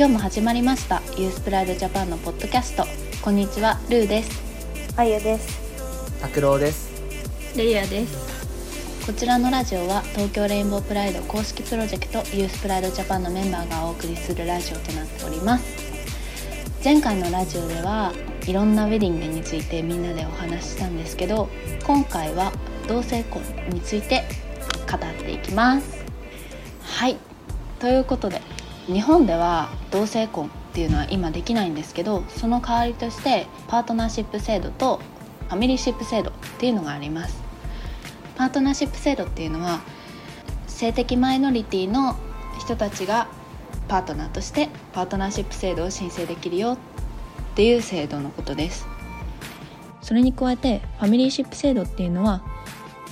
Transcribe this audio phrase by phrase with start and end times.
[0.00, 1.02] 今日も始まりました。
[1.18, 2.86] ユースプライドジャパンのポッドキャスト。
[3.20, 4.42] こんにちはルーです。
[4.96, 5.60] あゆです。
[6.22, 6.90] 拓郎です。
[7.54, 9.04] レイヤです。
[9.04, 15.66] こちらのラジオは東京レインボープライド公式プロジェクトユースプライドジャパンのメンバーがお送りするラジオとなっております。
[16.82, 18.14] 前回のラジオでは
[18.46, 21.50] いろんなウェディングについてみんなでお話ししたんですけど
[21.84, 22.52] 今回は
[22.88, 24.24] 同性婚について
[24.90, 26.06] 語っていきます。
[26.84, 27.18] はい。
[27.78, 28.40] ということで
[28.92, 35.00] 日本では同性婚っていうのは今できないんですけどその代わりとしてパートナーシップ制度と
[35.48, 37.40] ファミリーシップ制度っていうのがあります。
[38.36, 39.80] パートナーシップ制度っていうのは
[40.66, 42.16] 性的マイノリティの
[42.58, 43.28] 人たちが
[43.88, 46.78] パートナーとしてパートナーシップ制度を申請できるよっ
[47.54, 48.86] ていう制度のことです。
[50.00, 52.42] それに加えてファミリーシップ制度っていうのは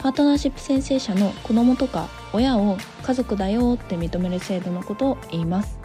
[0.01, 5.79] パートナーシップ宣誓者の子供とか親を家族だよって認める制度のことを言います。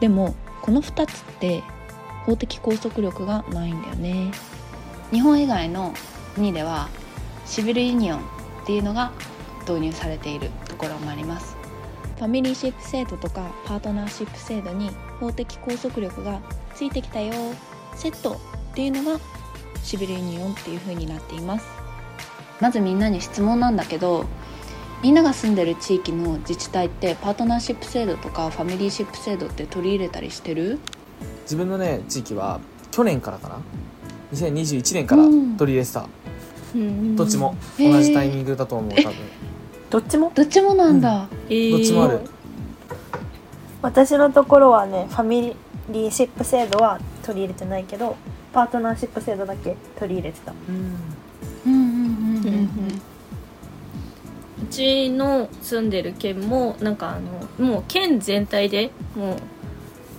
[0.00, 1.62] でもこの2つって
[2.26, 4.32] 法的拘束力がないんだよね。
[5.12, 5.94] 日本以外の
[6.34, 6.88] 国では
[7.46, 8.22] シビルユニオンっ
[8.66, 9.12] ていうのが
[9.60, 11.56] 導入されているところもあります。
[12.16, 16.40] ファミリーシップ制度とかパートナーシップ制度に法的拘束力が
[16.74, 17.32] ついてきたよ
[17.94, 18.40] セット
[18.72, 19.20] っていうのが
[19.84, 21.66] シビルユニオンっていう風になっています。
[22.60, 24.26] まずみんなに質問なんだけど
[25.02, 30.78] みんなが住んでる地域の自治体ってパートナーシップ制度とかファミリーシップ制度って取り入れたりしてる？
[31.44, 33.60] 自分のね地域は去年からかな。
[34.32, 35.56] 2021年からうん。
[35.56, 36.06] 取り入れてた、
[36.74, 39.14] うんどっちも同じタイミングだと思う多分。
[39.88, 40.32] どっちも？
[40.34, 41.70] どっちもなんだ、えー。
[41.72, 42.20] どっちもある。
[43.82, 45.56] 私のところはねファミ
[45.88, 48.16] リーシップ制度は取り入れてないけど
[48.52, 50.52] パートナーシップ制度だけ取り入れてた。
[50.68, 50.94] うん
[51.66, 52.46] うんうんうん。
[52.46, 52.58] うんう
[54.70, 59.36] ちの住んでる県もなんかあのもう県全体でも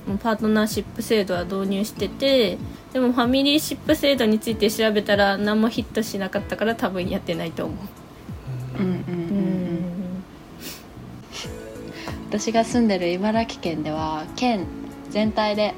[0.07, 2.57] うパートナーシップ制度は導入してて
[2.93, 7.77] でもファミリーシップ制度について調べたら何もヒットしなかったから多分やってないと思う。
[8.79, 10.23] うんうんうんうん。
[12.29, 14.65] 私が住んでる茨城県では県
[15.09, 15.73] 全体で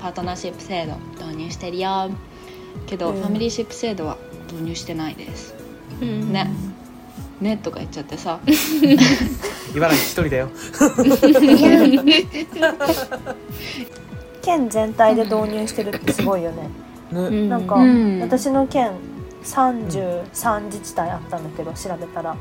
[0.00, 2.10] パートナーシップ制度導入してるよ。
[2.86, 3.20] けど、うん。
[3.20, 4.16] ファミリーシップ制度は
[4.50, 5.54] 導入してないです。
[6.00, 6.32] うん。
[6.32, 6.50] ね
[7.40, 8.40] ねとか言っちゃってさ。
[9.74, 10.48] 茨城一人だよ。
[14.42, 16.68] 県全体で導入してるってすごいよね。
[17.10, 17.48] ね、うん。
[17.48, 18.20] なんか、うん。
[18.20, 18.92] 私の県
[19.42, 22.36] 33自治体あったんだけど調べたら、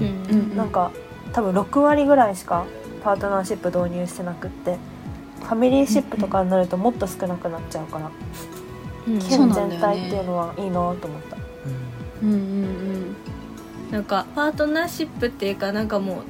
[0.00, 0.08] うんう
[0.54, 0.90] んなんか
[1.32, 2.64] 多分6割ぐらいしか
[3.02, 4.78] パートナーシップ導入してなくって
[5.40, 8.10] ファミリーシップとかになるともっと少なくなっちゃうから、
[9.06, 9.18] うん。
[9.18, 10.96] 県全体っていうのはいいなと思っ
[11.30, 11.36] た。
[12.22, 12.87] うんうん
[13.90, 16.22] なんかパートナーシップっていうかなんかもう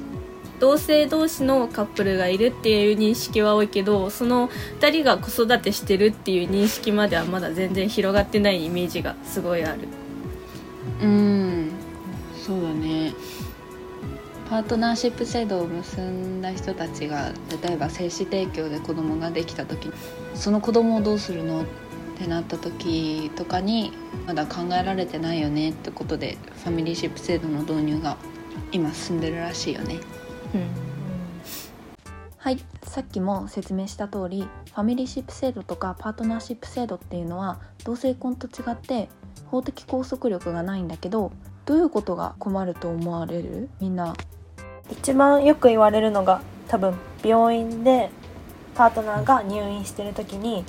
[0.59, 4.49] 同性同士のカップルがいるっていう認識は多いけどその
[4.79, 9.87] 2人が子育てしてるっていう認識まではまだ全然広がってないイメージがすごいある。
[11.01, 11.71] うんうん
[12.45, 13.13] そうだね。
[14.49, 17.31] パートナーシップ制度を結んだ人たちが
[17.63, 19.91] 例えば精子提供で子供ができた時
[20.33, 21.65] その子供をどうするの？
[22.19, 23.93] ってなった時とかに
[24.27, 28.17] まだ考えられてないよねってことでファミリーシップ制度の導入が
[28.73, 29.99] 今進んでるらしいよね。
[32.37, 32.59] はい。
[32.83, 39.07] さっきも説明した通りファミリーシップ制度とかパートナーシップ制度っていうのは同性婚と違って
[39.47, 41.31] 法的拘束力がないんだけど
[41.65, 43.69] どういうことが困ると思われる？
[43.79, 44.15] みんな。
[44.91, 48.09] 一番よく言われるのが多分病院で
[48.75, 50.65] パートナーが入院してる時に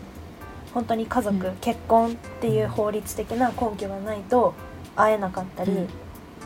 [0.72, 1.56] 本当に家族、うん。
[1.56, 4.54] 結婚っていう法律的な根拠がないと
[4.96, 5.88] 会えなかったり、うん。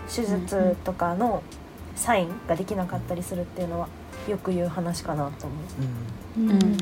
[0.09, 1.43] 手術とかの
[1.97, 3.89] サインができなかったりするっていうのは
[4.29, 5.55] よく言う話かなと思
[6.39, 6.41] う。
[6.41, 6.51] うん。
[6.51, 6.57] うん。
[6.57, 6.79] うん。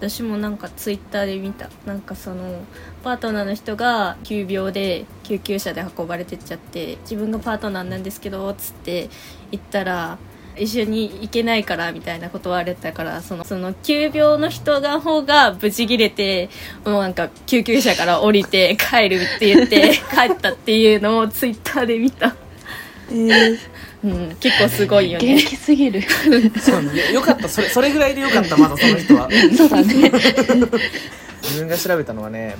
[0.00, 1.70] 私もなんかツイッターで見た。
[1.86, 2.64] なんかその
[3.02, 9.08] パートナーの人が急病で救急車で運ばれてっちゃって自分がパートナーなんですけどつって
[9.50, 10.18] 言ったら
[10.56, 16.48] 一緒に行けないからみたいなこと言われたからそのその急病の人が方がブチギレて
[16.84, 22.34] もうなんか救急車から降りて帰るって言って 帰ったっていうのをツイッターで見た、
[23.10, 23.14] う
[24.08, 26.02] ん、結構すごいよ元ね気すぎる。
[26.60, 27.48] そうよよかった。
[27.48, 29.28] それそれぐらいでよかったまだその人は。
[29.56, 30.12] そうだね。
[31.42, 32.56] 自分が調べたのはね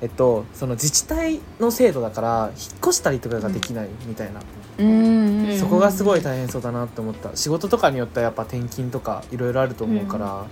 [0.00, 4.40] えっとその自治体の制度だから引っ越したりとかができないみたいな、
[4.78, 7.34] うんうんそこがすごい大変そうだなって思った。
[7.34, 10.44] 仕事とかによってはやっぱ転勤とかいろいろあると思うから、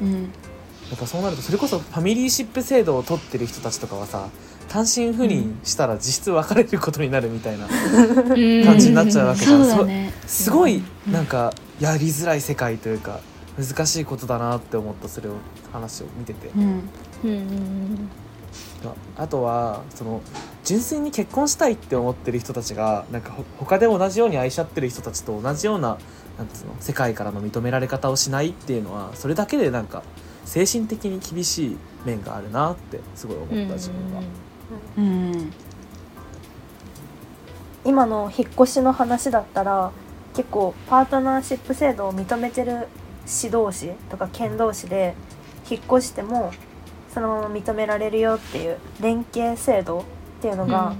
[0.00, 0.22] うん。
[0.22, 0.28] や
[0.94, 4.28] っぱそうなるとそれこそファミリーシップ制度を取ってる人たちとかはさ
[4.68, 8.26] 単身赴任したら実質別れることになるみたいな感
[8.64, 10.12] 感じになっちゃうわけじゃん、そうだね。
[10.22, 13.20] そすごいなんかやりづらい世界というか
[13.58, 15.32] 難しいことだなって思ったそれを
[15.72, 16.70] 話を見てて、うんうん
[17.24, 18.08] うん
[19.16, 20.20] あとはその
[20.64, 25.98] 純粋に結婚したいって思ってる人たちがなんかほ他で同じように愛し合ってる人たちと同じような
[26.38, 30.02] なんつうの世界からの認められ方をしないっていうのはそれだけでなんか
[30.44, 34.22] 精神的に厳しい面があるなってすごい思うんった自分は。
[34.98, 35.52] うん
[37.84, 39.92] 今の引っ越しの話だったら
[40.34, 42.88] 結構パートナーシップ制度を認めてる
[43.26, 45.14] 市同士とか県同士で
[45.70, 46.50] 引っ越しても
[47.16, 50.04] そのまま認められるよっていう連携制度っ
[50.42, 50.94] ていうのが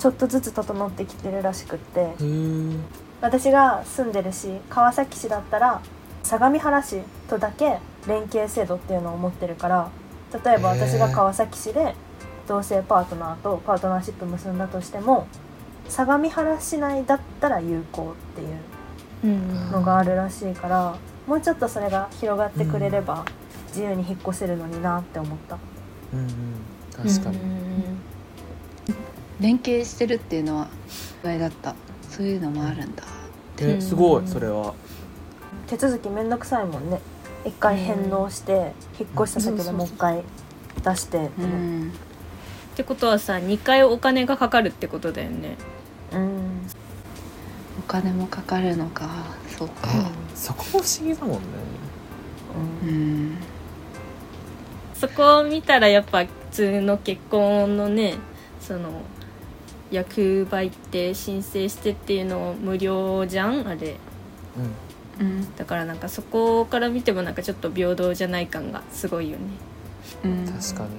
[0.00, 2.00] ちょっとずつ整ってきてるらしくって。
[2.00, 2.80] へー。
[3.20, 5.80] 私が住んでる市川崎市だったら
[6.24, 7.78] 相模原市とだけ
[8.08, 9.90] 連携制度っていうのを持ってるから
[10.44, 11.94] 例えば私が川崎市で
[12.48, 15.28] 同性パートナーとパートナーシップ結んだとしても
[15.88, 18.58] 相模原市内だったら有効っていう
[19.22, 20.96] うんのがあるらしいから
[21.28, 23.24] もうちょっとそれが広がってくれれば
[23.70, 25.58] 自由に引っ越せるのになって思った。
[26.12, 26.28] うんうん。
[27.08, 27.38] 確かに、
[29.40, 30.68] 連携してるっていうのは
[31.22, 31.74] 意外だった。
[32.08, 33.04] そういうのもあるんだ
[33.60, 34.74] えすごいそれは。
[35.68, 37.00] 手続きめんどくさいもんね。
[37.44, 40.22] 一回返納して引っ越した先でもう一回
[40.82, 41.26] 出して。
[41.26, 41.88] ってうねん。
[41.90, 41.92] っ
[42.74, 45.56] てことはさ2回お金がかかるってことだよね。
[46.12, 46.66] うん。
[47.78, 49.08] お金もかかるのか。
[49.56, 49.88] そうか。
[50.34, 51.40] そこも不思議だもんね。
[52.82, 53.36] うん
[55.00, 58.16] そこを見たらやっぱ普通の結婚のね
[58.60, 59.00] その
[59.90, 63.96] 役場行って申請してっていうの無料じゃんあれ。
[65.18, 65.26] うん。
[65.26, 65.56] うん。
[65.56, 69.44] だからなんかそこから見てもなんかちょっと平等じゃない感がすごいよね。
[70.22, 70.46] うん。
[70.46, 70.90] 確かに。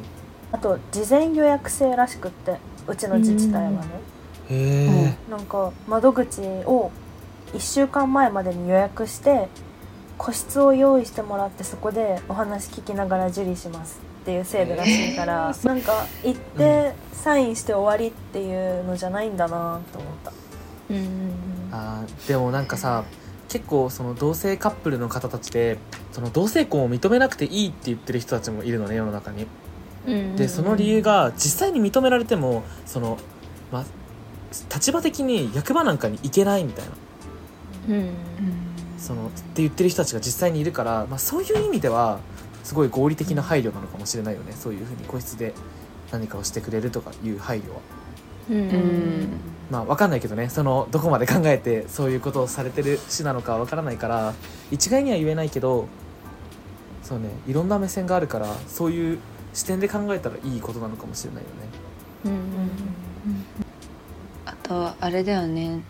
[0.52, 2.58] あと事前予約制らしくって
[2.88, 3.88] うちの自治体はね。
[4.50, 5.30] へえ。
[5.30, 6.92] なんか窓口を
[7.54, 9.48] 1週間前までに予約して
[10.22, 20.32] 個室を用意してもらってそこでお話聞きながら受理しますっていう制度らしいから、なんか行ってサインして終わりっていうのじゃないんだなと思った。
[20.92, 21.32] うん
[21.72, 23.04] あーでもなんかさ
[23.50, 25.80] 結構その同性カップルの方たちで
[26.12, 29.48] その同性婚を認めなくていいって言ってる人たちもいるのね世の中に。
[30.06, 33.18] うんでその理由が実際に認められてもその、
[33.72, 33.86] まあ、
[34.72, 36.92] 立場的に役場なんかに行けないみたいな。
[37.90, 38.71] うん
[39.02, 42.20] そのって言ってる人たちが実際にいるから、まあ、そういう意味では
[42.64, 44.54] すごい合理的な配慮なのかもしれないよね。
[44.54, 45.54] そういうふうに個室で
[46.12, 47.80] 何かをしてくれるとかいう配慮は。
[48.52, 48.58] うん。
[48.58, 49.28] うん
[49.72, 50.50] まあ、わかんないけどね。
[50.50, 54.36] そのどこまで考えてそういうことをされてる市なのかわからないから
[54.70, 55.88] 一概には言えないけど
[57.02, 57.30] そうね。
[57.48, 59.20] いろんな目線があるからそういう
[59.54, 61.56] 視点で考えたらいいことなのかもしれないよね。
[62.26, 62.36] うん。
[64.46, 65.82] あとあれだよね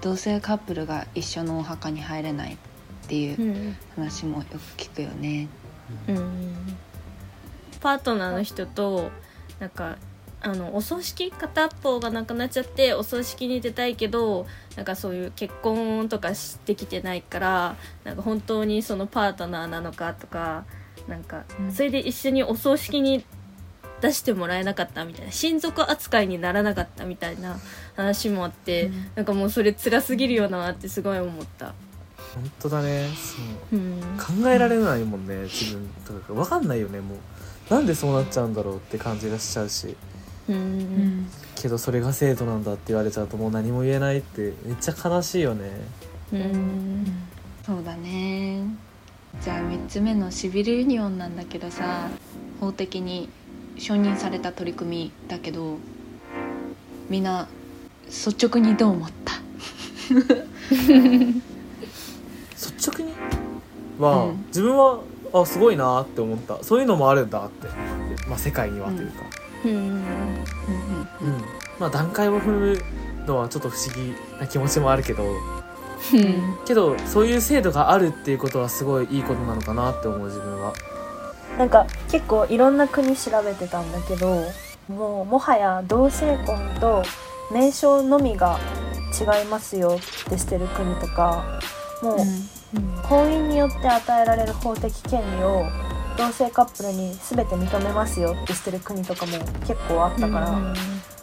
[0.00, 2.56] 同性カップルが一緒のお墓に入れないっ
[3.08, 3.76] ていううん。
[3.96, 5.48] 話もよく聞くよね。
[6.08, 6.76] うん。
[7.80, 9.10] パートナーの人と
[9.60, 9.96] なんか
[10.40, 14.46] あのお葬式片っぽがなくなっちゃってお葬式に出たいけど
[14.76, 20.64] なんかそういう結婚とかしてきてないからなんか本当にそのパートナーなのかとか
[21.08, 21.72] なんかうん。
[21.72, 23.24] それで一緒にお葬式に
[24.00, 27.58] 出してもらえなかったみたいな親族扱いにならなかったみたいな
[27.96, 29.06] 話もあって、うん。
[29.16, 31.74] なんかもうそれ辛すぎるよなってすごい思った。
[32.34, 33.08] 本当だね。
[33.16, 33.78] そう。
[33.78, 34.00] うん。
[34.42, 36.32] 考えられないもんね自分とか。
[36.32, 37.18] わかんないよねもう。
[37.72, 39.96] なんでそうなっちゃうんだろうって感じがしちゃうし。
[40.48, 41.26] うん。
[41.56, 45.70] けどそれが制度なんだって言われちゃうともう何も言えないってめっちゃ悲しいよね。
[46.32, 47.06] うん。
[47.66, 48.62] そうだね。
[49.42, 52.08] じゃあ3つ目のシビルユニオンなんだけどさ
[52.60, 53.28] 法的に
[53.78, 55.76] 承認された取り組みだけど
[57.08, 57.46] みんな
[58.06, 59.32] 率直にどう思った？
[60.10, 60.20] 率
[62.90, 63.12] 直に？
[63.98, 64.44] は、うん。
[64.48, 65.00] 自分は
[65.32, 66.62] あすごいなって思った。
[66.62, 67.68] そういうのもあるんだって、
[68.28, 69.14] まあ、世界にはというか、
[69.64, 69.72] うん。
[69.72, 70.02] うん。
[71.78, 72.78] まあ段階を踏む
[73.26, 75.24] のはちょっと不思議な気持ちもあるけど。
[75.24, 75.28] う
[76.16, 76.58] ん。
[76.64, 80.72] けどそういう制度があるっていうことはすごいいいことなのかなって思う自分は
[81.58, 84.44] なんか結構いろんな国調べてたんだけど
[84.88, 87.02] もうもはや同性婚と
[87.52, 88.58] 名称のみが
[89.18, 91.60] 違いますよってしてる国とか
[92.02, 92.18] もう
[93.02, 95.64] 婚姻によって与えられる法的権利を
[96.16, 100.74] 同性カップルに全て認めますよってしてる国とかも結構あったから、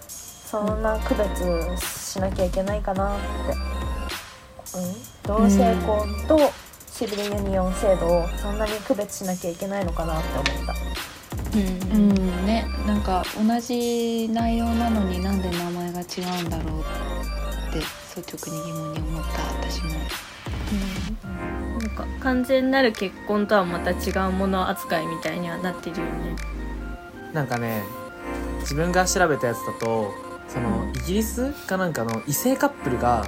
[0.10, 6.65] そんな区別しなきゃいけないかなって、うん、同性婚と
[6.98, 10.74] シビルユニオン制度をそんなに区別しなきゃいけないのかなって思った。
[10.74, 10.78] う
[11.94, 12.14] うん。
[12.14, 12.66] んね。
[12.88, 16.04] なんか同じ内容なのになんで名前が違
[16.42, 17.80] うんだろうって
[18.22, 19.90] 率直に疑問に思った私も。
[21.78, 26.38] なんかか完全なる結婚とはまた違うもの扱いみたいにはなってるよね。
[27.34, 27.84] なんかね
[28.62, 30.14] 自分が調べたやつだと
[30.48, 33.26] そのイギリスかなんかの異性カップルが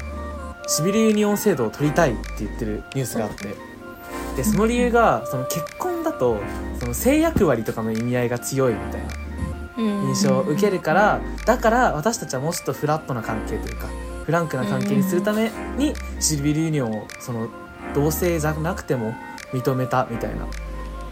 [0.68, 3.56] シビルユニオン制度を取りたいって言ってるニュースがあって。
[4.36, 6.38] でその理由がその結婚だと
[6.80, 9.08] その性役割とかの意味合いが強いみたいな
[10.10, 13.88] 印象を受けるからだから私たちはもうちょっとフラットな関係というか
[14.26, 17.50] フランクな関係にするためにシビルユニオンをその
[17.96, 19.16] 同性じゃなくても
[19.54, 20.46] 認めたみたいな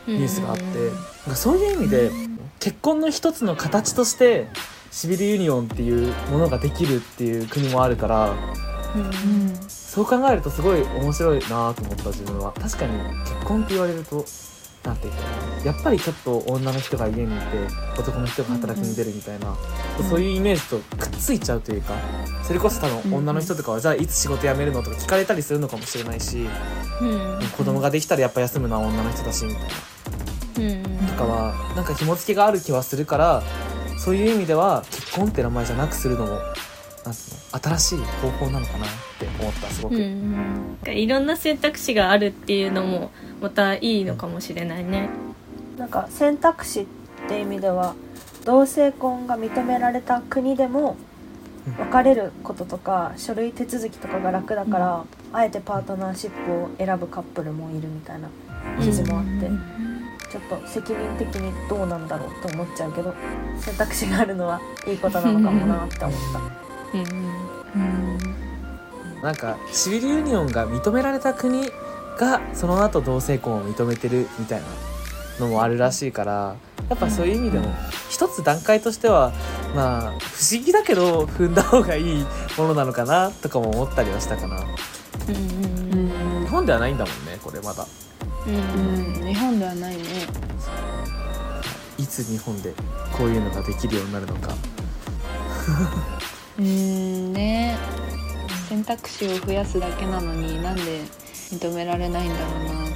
[0.06, 1.16] ニュースがあって。
[1.26, 2.12] なんかそういう意味で
[2.60, 4.48] 結婚の一つの形として
[4.92, 8.34] シビルユニオンっていうものができるっていう国もあるから
[9.68, 14.26] そう考えるとすごい面白いなと思った自分は確かに結婚って言われると
[14.84, 15.20] なんていうか
[15.64, 17.46] やっぱりちょっと女の人が家にいて
[17.98, 19.56] 男の人が働きに出るみたいな、
[20.08, 21.96] そういうイメージとくっついちゃうというか
[22.44, 26.48] それこそ多分女の人とかは、じゃあいつ仕事辞めるのとか聞かれたりするのかもしれないし、
[27.02, 29.70] うん子供ができたらやっぱ休むのは女の人だしみたいな、
[30.76, 33.44] うんとかはなんか紐付けがある気はするから
[33.98, 36.40] そういう意味では結婚って名前じゃなくするのも
[37.06, 37.14] なん
[37.78, 45.10] 新しい方法なのかなって思ったすごく、うんうん、いろんな選択肢があるっていうのもまたいいのかもしれないね。
[45.78, 46.86] なんか選択肢っ
[47.28, 47.96] て意味では
[48.44, 50.96] 同性婚が認められた国でも
[51.80, 58.30] 別れることとか書類手続きとかが楽だから、あえてパートナーシップを選ぶカップルもいるみたいな
[58.80, 59.50] 記事もあって、
[60.32, 63.16] ちょっと責任的にどうなんだろうと思っちゃうけど
[63.60, 66.65] 選択肢があるのはいいことなのかもなって思った。
[66.94, 68.20] うん。
[69.22, 69.36] なん。
[69.36, 71.70] かシビルユニオンが認められた国
[72.18, 74.68] がその後同性婚を認めてるみたいな
[75.40, 76.56] のもあるらしいから
[76.90, 77.74] やっぱそういう意味でも
[78.10, 79.34] 一つ段階としては
[79.76, 81.56] まあ不思議だけど踏ん。
[81.56, 82.26] だ方がいい
[82.58, 84.64] ものなのかなとかも思ったりはしたかな
[85.28, 86.98] 日本ではないん。
[86.98, 87.26] だもん。
[87.26, 87.86] ねこれまだ
[88.48, 90.04] うん、日本ではないね
[91.98, 92.74] いつ日本で
[93.18, 94.54] こういうのができるようになるのか
[96.58, 97.78] うんね。
[98.70, 100.82] 選択肢を増やすだけなのになんで
[101.52, 102.90] 認められないんだろうなっ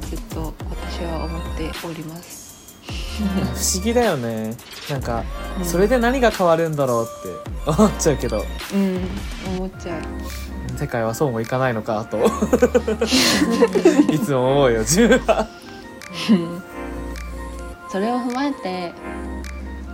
[0.00, 2.44] てずっと私は思っております。
[3.18, 4.56] 不思議だよね。
[4.90, 5.22] なんか
[5.58, 5.64] うん。
[5.64, 7.06] それで何が変わるんだろうっ
[7.66, 8.44] て思っちゃうけど。
[8.74, 9.00] うん
[9.56, 10.02] 思っちゃう。
[10.78, 12.18] 世界はそうもいかないのかと。
[14.12, 15.46] いつも思うよ自分は。
[17.90, 18.92] それを踏まえて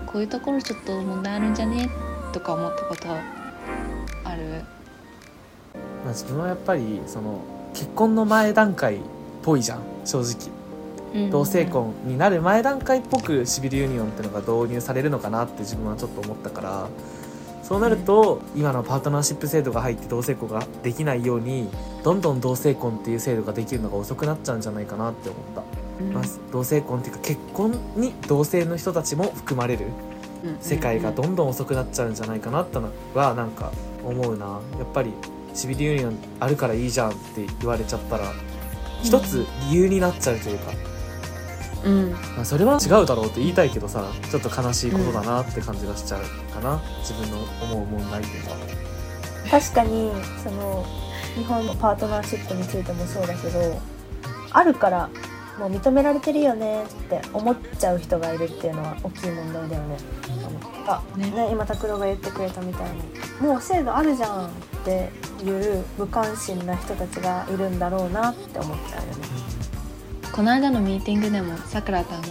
[0.06, 1.90] こういうところちょっと問題あるんじゃね？
[2.32, 3.08] とか思ったこと
[4.24, 4.64] ある？
[6.04, 7.42] まあ自分はやっぱりその
[7.74, 8.98] 結婚の前段階っ
[9.42, 10.60] ぽいじゃん正直。
[11.28, 16.88] 同性婚になる前段階っぽくシビルユニオンってのが導入されるのかなって自分はちょっと思ったから
[17.64, 21.68] そうなると今のパートナーシップ制度が入って同性婚ができないように
[22.04, 25.62] どんどん同性婚っていう制度ができるのが遅くなっちゃうんじゃないかなって思った、
[26.14, 29.86] まあ、同性婚っていうか結婚に同性の人たちも含まれる
[30.60, 33.72] 世界がどんどん遅くなっちゃうんじゃないかなってのはなんか
[34.04, 34.60] 思うな。
[34.78, 35.12] やっぱり
[35.54, 38.32] シビルユニオンあるからいいじゃんって言われちゃったら
[39.02, 40.72] 一つ理由になっちゃうというか、
[41.84, 42.10] うん。
[42.12, 46.22] まあ、それは違うだろうって言いたいけどさちょっと悲しいことだなって感じがしちゃう
[46.54, 48.50] かな、自分の思う問題っていうか
[49.50, 50.86] 確かにその
[51.34, 53.80] 日本のパートナーシップについてもそうだけど
[54.52, 55.10] あるから
[55.58, 59.96] もう認められてるよねって思っちゃう人がいるっていうのは大きい問題だよね。
[60.86, 63.02] あねね今拓郎が言ってくれたみたいに
[63.40, 64.50] もう制度あるじゃんっ
[64.84, 65.10] て
[65.44, 69.30] いう無関心な人たちがいるんだろうなって思っちゃうよね。
[70.32, 72.28] この間のミーティングでもさくらたんが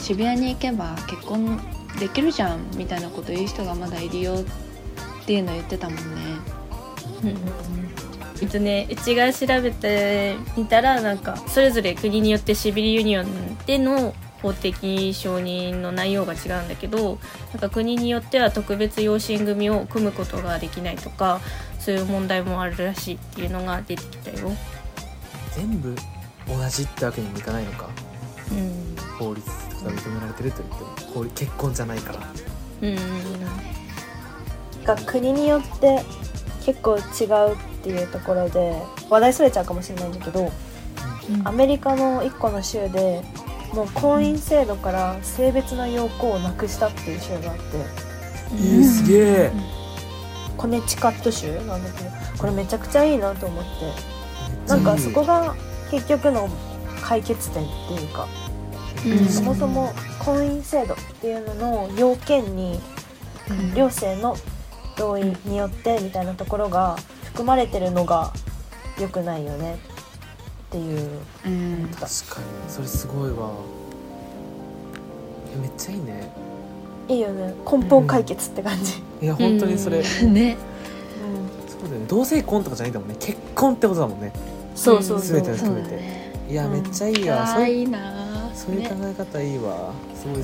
[0.00, 1.60] 渋谷に行けば結婚
[1.98, 6.02] できるじゃんみたいなこと言う人がまだいるよっていうの言ってたもんね
[8.42, 17.18] えっとねうちが調べてみたらなんかそれぞれ国によってシビルユニオンでの法的承認の内容が違うんだけど
[17.52, 21.40] なんか国によっては特別養子縁組を組むことができないとか
[21.78, 24.52] そういう問題もあるらしいっていうのが出てきたよ。
[25.54, 25.94] 全部
[26.46, 27.88] 同じってわけにもいかないのか。
[28.50, 28.96] うん。
[29.18, 32.18] 法律とか認められてると言っても結婚じゃないから。
[32.82, 32.98] うん
[34.84, 36.02] が国によって
[36.64, 38.74] 結構違うっていうところで
[39.10, 40.50] 話題それちゃうかもしれないんだけど
[41.44, 43.22] アメリカの1個の州で
[43.74, 47.62] もう婚姻制度から性別の要項をなくしたっていう州があって
[48.52, 49.52] えー、すげえ。
[50.56, 53.70] コネチカット州なんだけどこれめちゃくちゃいいなと思って
[54.68, 55.54] なんかそこが
[55.90, 56.48] 結局の
[57.02, 58.28] 解決点っていうか、
[59.04, 59.28] うん。
[59.28, 62.80] そもそも婚姻制度っていうのの要件に
[63.74, 64.36] 両性の
[64.96, 66.96] 同意によってみたいなところが
[67.34, 68.32] 含まれてるのが
[69.00, 69.74] 良くないよね。
[69.74, 71.20] っっていう。
[71.46, 71.88] うん。
[71.88, 72.08] 確かに
[72.68, 73.52] それすごいわ。
[75.54, 76.32] えめっちゃいいね。
[77.06, 77.54] いいよね。
[77.70, 80.04] 根本解決って感じ、いや本当にそれ、うん。
[80.04, 80.56] そうね
[81.82, 82.06] だよね。
[82.08, 83.16] 同性婚とかじゃないんだもんね。
[83.20, 84.32] 結婚ってことだもんね。
[84.74, 86.32] そうそうそう、全てそうだね。
[86.48, 89.92] いやうんめっちゃいいわ、かそういいいなそういう考ねえ方いいわ。
[90.14, 90.42] すごい好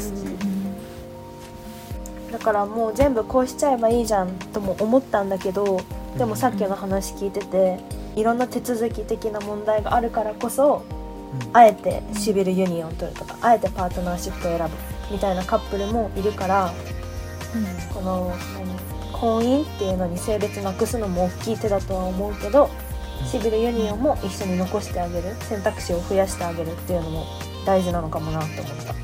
[2.28, 5.80] き、だからもう全部こうしちゃえばいいじゃんとも思ったんだけど
[6.16, 7.78] でもさっきの話聞いてて
[8.16, 10.82] いろんな手続き的な問題があるからこそ
[11.42, 11.56] うん。
[11.56, 14.74] あえてシビルユニオンを取るとかあえてパートナーシップを選ぶ
[15.12, 16.72] みたいなカップルもいるから
[17.94, 18.78] この何
[19.12, 22.70] 婚姻っていうのに性別なくすのも大きい手だとは思うけど
[23.26, 27.26] シビルユニオンも一緒に残してあげる選択肢を増やしてあげるっていうのも
[27.66, 28.94] 大事なのかもなって思った。
[28.94, 28.98] うん。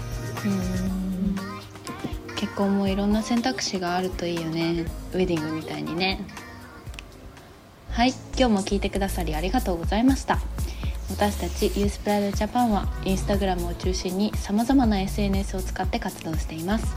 [2.35, 4.87] 結婚もいろんな選択肢があるといいよね。
[5.13, 6.27] ウェディングみたいにね
[7.97, 10.39] はい今日も聞いてくださりありがとうございました。
[11.09, 16.95] 私たちユースプライドジャパンはインスタグラムを中心にさまざまな SNS を使って活動しています。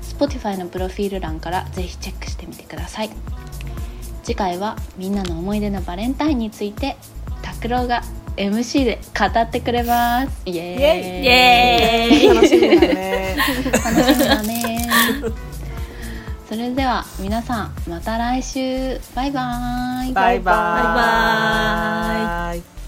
[0.00, 3.10] Spotify のプロフィール欄からぜひチェックしてみてください。
[4.22, 6.96] 次回はみんなの思い出のバレンタインについて
[7.42, 8.02] 拓郎が
[8.36, 10.40] MC で語ってくれます。
[10.46, 10.80] イエーイ。
[10.80, 12.24] イエイ。
[12.24, 12.34] イエーイ。
[12.34, 13.36] 楽しみだね。
[13.84, 15.49] 楽しみだね
[16.50, 18.98] それでは皆さんまた来週。
[19.14, 20.12] バイバイ。
[20.12, 20.58] バイババ
[22.56, 22.79] イバイ